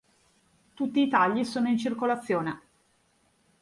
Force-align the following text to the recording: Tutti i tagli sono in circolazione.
Tutti 0.73 0.99
i 0.99 1.07
tagli 1.07 1.43
sono 1.43 1.67
in 1.67 1.77
circolazione. 1.77 2.61